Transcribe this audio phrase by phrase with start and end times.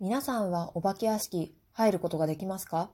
[0.00, 2.90] 皆さんはお化け屋敷入ることができますか？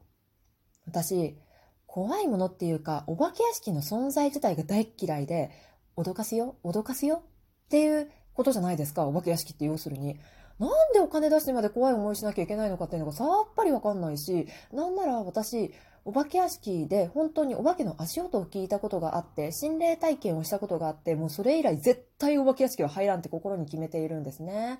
[0.86, 1.38] 私、
[1.86, 5.50] 怖いものっていうか、お化け屋敷の存在自体が大嫌いで、
[5.96, 10.20] 脅かすよ脅かすよっていうことじゃないですか、お化け屋敷って要するに。
[10.58, 15.72] なんでお金出してまで怖い思いしなきゃいけないのかっていうのがさっぱりわかんないし、なんなら私、
[16.04, 24.78] お化け屋敷で本当にお化けの足音を聞いたことがあって、心霊体験をしたことがあって、もうそれ以来絶対お化け屋敷は入らんって心に決めているんですね。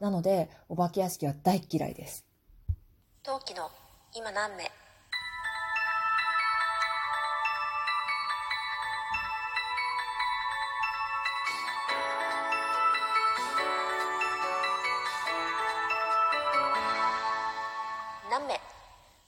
[0.00, 2.24] なので、お化け屋敷は大嫌いです。
[3.22, 3.70] 陶器の
[4.14, 4.70] 今何名？
[18.30, 18.60] 何名？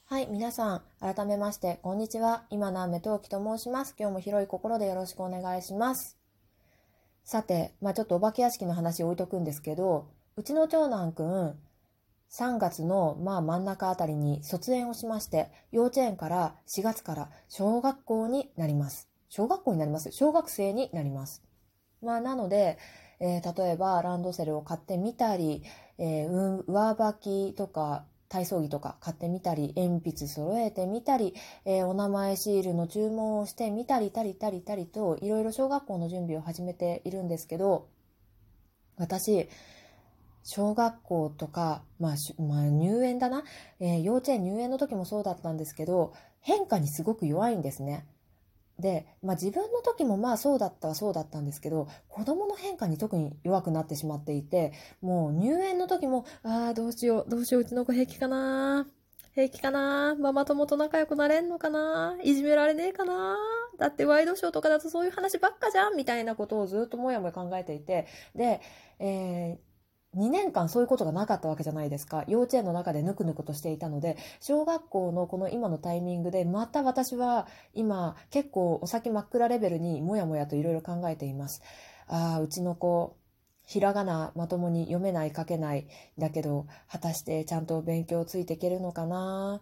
[0.08, 2.44] はい、皆さん、改めまして、こんにちは。
[2.50, 3.94] 今南目陶器と申します。
[3.98, 6.18] 今日も広い心でよろしくお願いします。
[7.24, 10.08] さて、まあちょっとお化け屋敷の話置いとくんですけど、
[10.38, 11.58] うちの長男くん、
[12.30, 19.08] 3月のまあ真ん中あたりに卒園をしまして、幼稚園から4月から小学校になります。
[19.30, 20.12] 小学校になります。
[20.12, 21.42] 小学生になります。
[22.02, 22.76] まあなので、
[23.18, 25.62] えー、例えばランドセルを買ってみたり、
[25.96, 31.32] えー、上履きとか体操着とか買ってみたり、鉛筆揃えてみたり、
[31.64, 37.88] えー、お名前シールの注文をしてみたり、たりたりたりと、いろいろ小学校の準備を始めているんですけど、
[38.98, 39.48] 私、
[40.46, 43.42] 小学校とか、まあ、まあ、入園だな、
[43.80, 48.06] えー、幼稚園入園の時もそうだったんですけど、変化にすごく弱いんですね。
[48.78, 58.86] で、まあ自分の時もまあそうだったはそうだったんですけど、子供の変化に特に弱くなってしまっていて、もう入園の時も、ああ、どうしよう、どうしよう、うちの子平気かな
[59.34, 63.36] 平気かなママ友と仲良くなれんのかないじめられねえかな
[63.78, 68.62] だってワイドショーとかだとそういう話ばっかじゃんみたいなことをずっともやもや考えていて、で、
[68.98, 69.65] えー、
[70.16, 72.24] 2年間そういうことがなかったわけじゃないですか。
[72.26, 81.62] 幼稚園の中でぬくぬくとしていたので、小学校のこの今のタイミングで、また私は今結構お先真っ暗レベルにもやもやといろいろ考えています。
[82.08, 83.16] ああ、うちの子、
[83.66, 85.88] ひらがなまともに読めない書けない。
[86.18, 89.60] だけど、果たしてちゃんと勉強ついていけるのかな？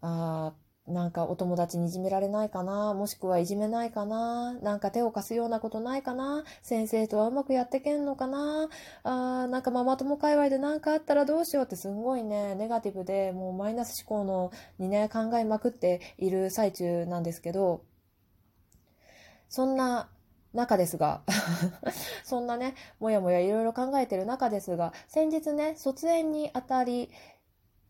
[0.00, 0.52] あ
[0.88, 2.92] なんかお友達にいじめられないかな？
[2.92, 4.54] もしくはいじめないかな？
[4.54, 6.42] なんか手を貸すようなことないかな？
[6.60, 8.68] 先生とはうまくやってけんのかな？
[9.04, 17.84] あーなんかママ友界隈で何かあったらどうしようってすんごいね、ネガティブでもうマイナス思考のにね、考えまくっている最中なんですけど、
[19.48, 20.08] そんな
[20.54, 21.22] 中ですが
[22.24, 27.10] そんなね、もやもやいろいろ考えてる中ですが、先日ね、卒園にあたり、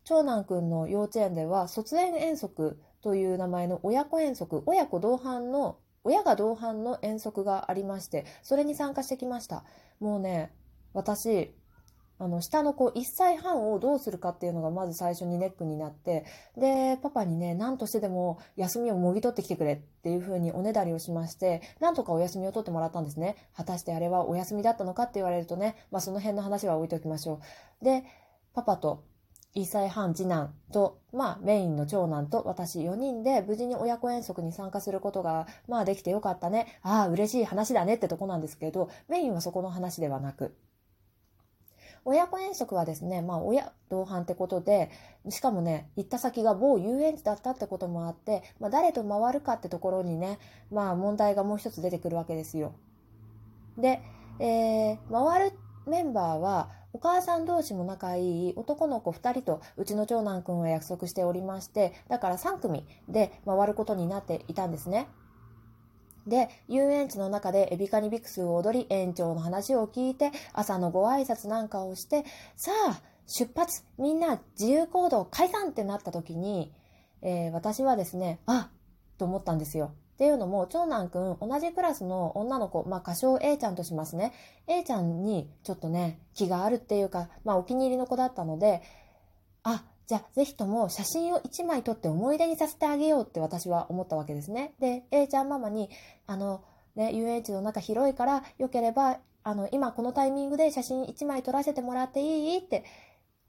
[0.03, 9.63] 長男くんの幼稚園では卒園遠足という名前の親子遠足、親子同伴の、親が同伴の遠足がありまして、それに参加してきました。
[9.99, 10.51] もうね、
[10.93, 11.55] 私、
[12.19, 23.35] あの、下の子1歳半をどうするかっていうのがまず最初にネックになって、で、パパにね、何としてでも休みをもぎ取ってきてくれっていう風におねだりをしまして、なんとかお休みを取ってもらったんですね。
[23.55, 27.41] 果たしてあれはお休みだったのかって言われるとね、まあその辺の話は置いておきましょ
[27.81, 27.85] う。
[27.85, 28.03] で、
[28.53, 29.03] パパと
[29.55, 36.79] 1歳半次男と、まあメインの長男と私4人で無事に親子遠足に参加することが、まあできてよかったね。
[36.83, 40.55] ああ、嬉しい話だねってとこなんですけど、メインはそこの話ではなく。
[42.05, 44.91] 親子遠足はですね、まあ親同伴ってことで、
[45.29, 50.39] しかもね、行った先が某遊園地だったってこともあって、まあ誰と回るかってところにね、
[50.71, 52.73] まあ問題がもう一つ出てくるわけですよ。
[53.77, 54.01] で、
[54.39, 65.07] えー、回るメンバーは、お母さん同士も仲いい男の子2人とうちの長男くんは約束しておりまして、だから3組で回ることになっていたんですね。
[66.27, 72.23] で、遊園地の中でエビカニビクスを踊り、園長の話を聞いて、朝のご挨拶なんかをして、
[72.55, 76.73] さあ、出発みんな自由行動解散ってなった時に、
[77.21, 78.69] えー、私はですね、あ
[79.17, 79.93] と思ったんですよ。
[80.13, 84.31] っていうのも、長男くん、同じクラスの女の子、まあ、歌唱 A ちゃんとしますね。
[84.67, 88.81] A ちゃんにちょっとね、気があるっていうか、まあ、お気に入りの子だったので、
[89.63, 89.83] あ、
[90.13, 94.75] じゃあ、ぜひとも写真を1枚撮って思い出にさせてあげようって私は思ったわけですね。
[94.79, 95.89] で、A ちゃんママに、
[96.27, 96.63] あの、
[96.95, 102.57] ね、遊園地の中広いから、よければ、あの、今このタイミングで写真1枚撮らせてもらっていい？
[102.59, 102.83] って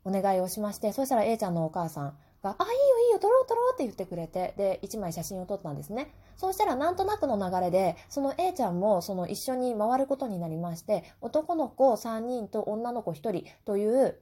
[0.04, 6.14] お願いをしまして、そしたら A ちゃんのお母さん、が、あ、いいよいいよ、撮ろう撮ろうって言ってくれて、で、1枚写真を撮ったんですね。
[6.36, 14.18] そうしたらなんとなくの流れで、その A ちゃんもその一緒に回ることになりまして、男の子3人と女の子1人という、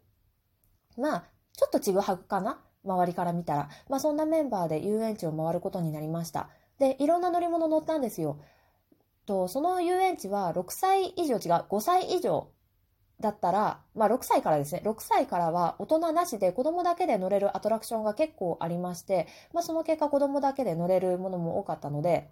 [0.96, 1.24] まあ、
[1.56, 2.58] ちょっとちぐはぐかな？
[2.84, 3.68] 周りから見たら。
[3.88, 6.48] まあそんなメンバーで遊園地を回ることになりました。
[6.78, 8.40] で、いろんな乗り物乗ったんですよ。
[9.26, 12.48] と、その遊園地は6歳以上違う、5歳以上
[13.20, 22.30] だったら、まあ6歳からですね、6歳からは大人なしで子供だけで乗れるアトラクションが結構ありまして、まあその結果子供だけで乗れるものも多かったので、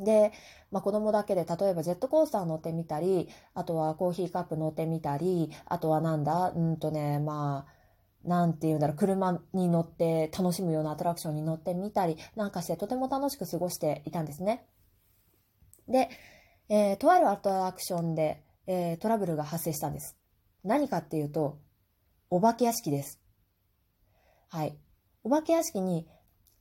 [0.00, 0.32] で、
[0.70, 7.83] まあ子供だけで例えばジェットコースター乗ってみたり、あとはコーヒーカップ乗ってみたり、あとはなんだ、うんとね、まあ、
[8.24, 14.66] なんていうんだろう、車に乗って楽しむようなアトラクションに乗ってみたりなんかしてとても楽しく過ごしていたんですね。
[15.88, 16.08] で、
[16.68, 20.16] えーとあるアトラクションで、えートラブルが発生したんです。
[20.64, 21.58] 何かっていうと、
[22.30, 23.20] お化け屋敷です。
[24.48, 24.78] はい。
[25.22, 26.06] お化け屋敷に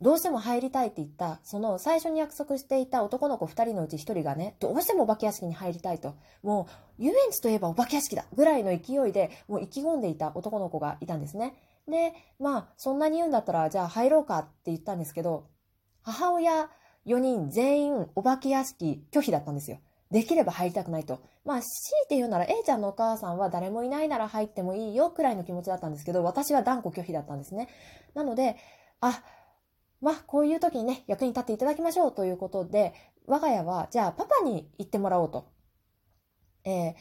[0.02, 6.16] どうしても入りたいって言った、その最初に約束していた男の子2人のうち1人がね、どうしてもお化け屋敷に入りたいと。
[6.42, 6.68] も
[7.00, 11.56] う、遊園地といえばお化け屋敷だぐらいの勢いで、もう意気込んでいた男の子がいたんですね。
[11.88, 15.48] で、まあ、そんなに言うんだったら、じゃあ入ろうかって言ったんですけど、
[16.02, 16.70] 母親
[17.06, 19.80] 4人全員お化け屋敷拒否だったんですよ。
[20.12, 21.22] できれば入りたくないと。
[21.44, 27.68] まあ、強いて言うなら、A ちゃんのお母さんは誰もいないなら入ってもいいよくらいの気持ちだったんですけど、私は断固拒否だったんですね。
[28.14, 28.56] なので、
[29.02, 29.24] あ、
[30.04, 32.94] まあ、こういう時にね、役に立っていただきましょうということで、
[33.26, 35.48] 我が家は、じゃあパパに行ってもらおうと。
[36.66, 36.94] えー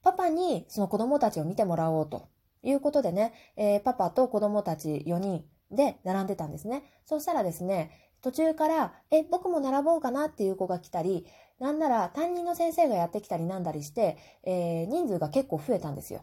[0.00, 2.28] パパにその子供たちを見てもらおうと
[2.62, 6.84] いうことでね、えーパパと子供たち4人で並んでたんですね。
[7.04, 7.90] そしたらですね、
[8.22, 11.26] 途中から、え、僕も並ぼうかなっていう子が来たり、
[11.58, 16.22] なんなら担任の先生がやってきたりなんだりして、えー人数が結構増えたんですよ。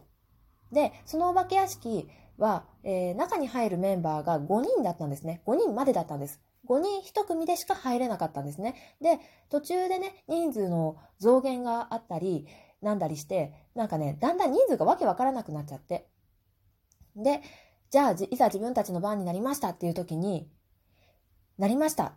[0.72, 5.42] で、そのお化け屋敷は、えー中に入るメンバーが5人だったんですね。
[5.46, 6.40] 5人までだったんです。
[6.66, 8.74] 5人1組でしか入れなかったんですね。
[9.00, 12.46] で、途中でね、人数の増減があったり、
[12.82, 16.08] なんだりして、なんかね、だんだん人数がわけわからなくなっちゃって。
[17.16, 17.42] で、
[17.90, 20.50] じゃあ、いざ自分たちの番になりましたっていう時に、
[21.58, 22.14] なりました。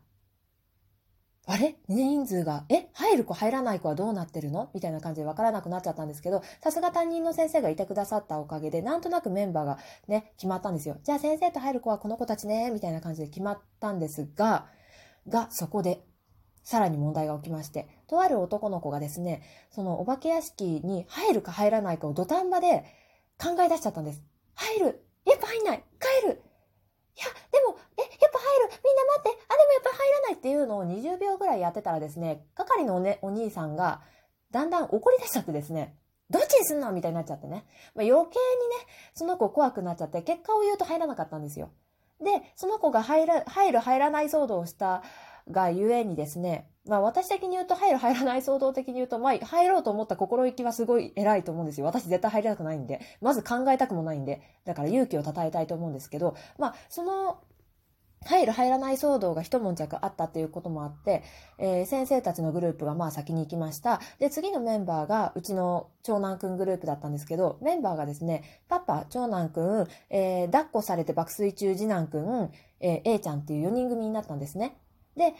[1.51, 1.77] あれ？
[1.87, 2.89] 人数が、え？
[2.93, 4.69] 入る子入らない子はどうなってるの？
[4.75, 10.97] みたいな感じで分からなくなっちゃったんですけど、さすが担任の先生がいてくださったおかげで、なんとなくメンバーがね、決まったんですよ。
[11.03, 14.67] じゃあ先生と入る子はこの子たちね、みたいな感じで決まったんですが、
[15.27, 16.05] が、そこで、
[16.63, 19.41] さらに問題が起きまして、とある男の子がですね、
[19.71, 22.85] そのお化け屋敷に入るか入らないかを土壇場で
[23.39, 24.21] 考え出しちゃったんです。
[24.53, 25.03] 入る？
[25.25, 25.83] やっぱ入んない？
[26.23, 26.43] 帰る？
[27.17, 27.75] いや、でも、
[28.29, 34.01] っぱ入るみんな待ってあ、でもやっぱ入らないっていうのを20秒ぐらいやってたらですね、係のお,、ね、お兄さんが
[34.51, 35.95] だんだん怒り出しちゃってですね、
[36.29, 37.65] どっちにすんのみたいになっちゃってね。
[37.95, 38.29] まあ、余計にね、
[39.13, 41.71] その子怖くなっちゃって、結果を言うと入らなかったんですよ。
[42.21, 45.03] で、その子が入ら入る入らない騒動をした
[45.49, 51.85] がゆえにですね、まあ私的に言うと入る入らない騒動的に言うと、まあ入ろうと思った心意気はすごい偉いと思うんですよ。
[51.85, 53.01] 私絶対入りたくないんで。
[53.21, 54.41] まず考えたくもないんで。
[54.65, 57.39] だから勇気を称えたいと思うんですけど、まあその、
[58.25, 61.23] 入る入らない騒動が一悶着あったっていうこともあって、
[61.57, 64.01] えー先生たちのグループがまあ先に行きました。
[64.19, 72.51] で、次のメンバーがうちの長男くんグループだったんですけど、メンバーがですね、パパ、長男くん、えー抱っこされて爆睡中次男くん、
[72.81, 74.77] えー A ちゃんっていう4人組になったんですね。
[75.15, 75.33] で、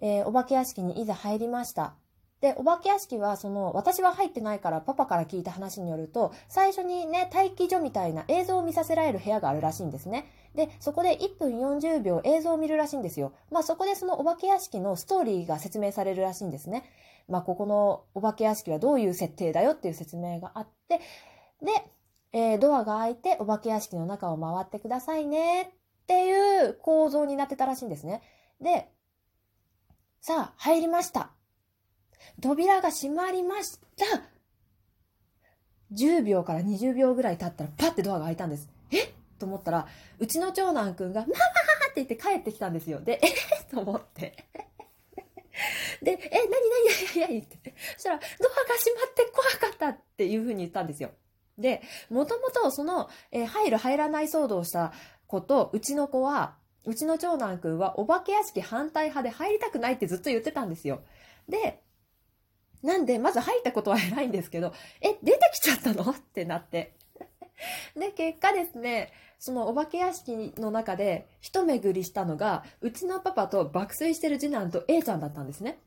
[0.00, 1.94] えーお化け屋敷にいざ入りました。
[2.42, 10.26] で、お化け屋敷は、その、私は入ってないから、パパから聞いた話によると、最初にね、待機所みたいな映像を見させられる部屋があるらしいんですね。
[10.56, 13.32] で、そこで1分40秒映像を見るらしいんですよ。
[13.52, 16.82] まあそこでそのお化け屋敷のストーリーが説明されるらしいんですね。
[17.28, 21.00] まあここのお化け屋敷はどういう設定だよっていう説明があって、
[21.62, 21.72] で、
[22.32, 25.66] えードアが開いてお化け屋敷の中を回ってくださいねっ
[26.08, 28.20] ていう構造になってたらしいんですね。
[28.60, 28.88] で、
[30.20, 31.30] さあ、入りました。
[32.40, 34.04] 扉が閉まりました。
[35.92, 38.68] 10秒から20秒ぐらい経ったらパッてドアが開いたんです。
[38.90, 39.12] え？
[39.38, 39.86] と思ったら、
[40.18, 41.36] うちの長男くんが、ママっ
[41.94, 43.00] て言って帰ってきたんですよ。
[43.00, 43.74] で、え？
[43.74, 44.46] と思って。
[46.02, 46.58] で、え、なにな
[47.20, 47.74] になになにって。
[47.96, 51.10] そしたら、ドアが閉まって怖かったっていうふうに言ったんですよ。
[51.58, 54.92] で、もともとその、えー入る入らない騒動をした
[55.26, 56.54] 子と、うちの子は、
[56.86, 61.02] うちの長男くんはお化け屋敷反対派で入りたくないってずっと言ってたんですよ。
[61.48, 61.81] で、
[62.82, 66.02] なんで、まず入ったことは偉いんですけど、え、出てきちゃったの？
[66.10, 66.94] ってなって。
[67.96, 75.78] で、結果ですね、そのお化け屋敷の中で一巡りしたのが、うちのパパと爆睡してる次男と A ちゃんだったんですね。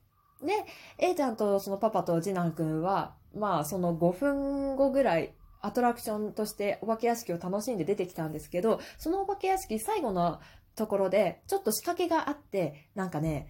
[0.41, 0.53] で、
[0.97, 10.39] A ちゃんとそのパパと次男くんは、まあその5分後ぐらい、アトラクションとしてお化け屋敷を楽しんで出てきたんですけど、そのお化け屋敷最後の
[10.75, 13.47] ところで、ちょっと仕掛けがあって、なんかね、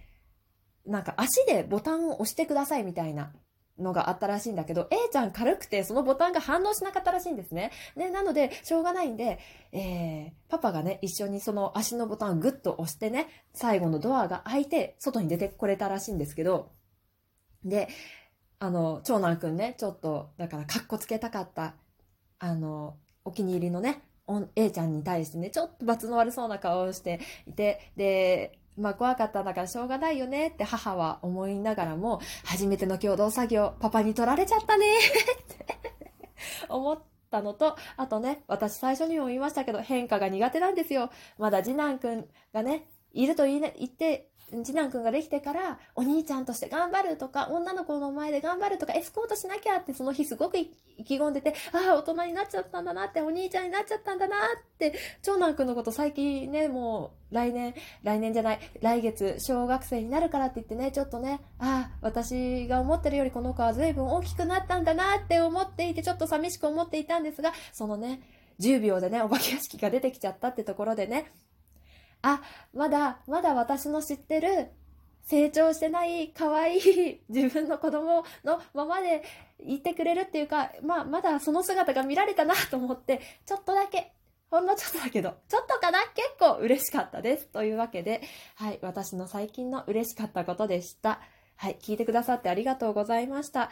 [0.86, 3.32] なんか足でボタンを押してくださいみたいな
[3.80, 7.72] のがあったらしいんだけど、A ちゃん軽くてそのボタンが反応しなかったらしいんですね。
[7.98, 9.40] で、なので、しょうがないんで、
[9.72, 16.72] えー、パパがね、一緒にその足のボタンをグッと押してね、最後のドアが開いて、外に出てこれたらしいんですけど、
[17.64, 17.90] で、
[18.60, 21.76] あの、長男くんね、ちょっと、だから、かっこつけたかった。
[22.40, 24.02] あの、お気に入りのね、
[24.56, 35.02] A ちゃんに対してね、ちょっと罰の悪そうな顔をしていて、で、まあ怖かったんだからしょうがないよねって母は思いながらも、初めての共同作業、パパに取られちゃったねっ
[35.58, 35.66] て
[36.70, 37.00] 思っ
[37.32, 41.10] たのと、あとね、私最初にも言いましたけど、変化が苦手なんですよ。
[41.38, 44.30] まだ次男くんがね、いると言い、ね、言って
[44.64, 50.70] 次男くんができてからお兄ちゃんとして頑張るとか女の子の前で頑張るとかエスコートしなきゃってその日すごく意
[51.04, 54.40] 気込んでてああ大人になっちゃったんだなってお兄ちゃんになっちゃったんだなっ
[54.78, 54.94] て
[55.24, 68.22] 長男くんのこと最近ねもう来年来年じゃない来月小学生になるからって言ってねちょっとねああ私が思ってるよりこの子は随分大きくなったんだなって思っていてちょっと寂しく思っていたんですがそのね
[68.60, 71.32] 10秒でねお化け屋敷が出てきちゃったってところでね
[72.26, 72.42] あ、
[72.74, 74.72] まだ、まだ私の知ってる
[75.22, 79.24] 成長してない可愛い 自分の子供のままで
[79.60, 84.12] いてくれるっていうか、まあ、まだその姿が見られたなと思って、ちょっとだけ、
[84.50, 87.46] ほんのちょっとだけど、ちょっとかな結構嬉しかったです。
[87.48, 88.24] というわけで、
[88.56, 91.20] はい、私の最近の嬉しかったことでした。
[91.58, 93.70] はい、聞いてくださってありがとうございました。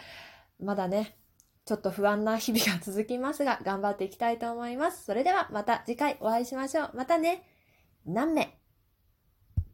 [0.60, 1.18] まだね、
[1.66, 5.06] ちょっと不安な日々が続きますが、頑張っていきたいと思います。
[5.06, 6.92] それではまた次回お会いしましょう。
[6.94, 7.53] またね。
[8.06, 8.48] 何名